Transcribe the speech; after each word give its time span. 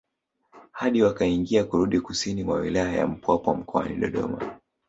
Hadi 0.71 1.01
wakaingia 1.01 1.63
kurudi 1.63 1.99
kusini 2.01 2.43
mwa 2.43 2.55
wilaya 2.59 2.91
ya 2.97 3.07
Mpwapwa 3.07 3.55
mkoani 3.55 3.95
Dodoma 3.95 4.59